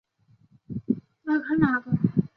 [1.25, 2.21] 双车道。